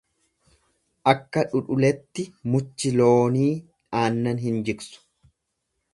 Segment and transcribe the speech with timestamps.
[1.11, 3.53] Akka dhudhuletti muchi loonii
[4.03, 5.03] aannan hin jiigsu.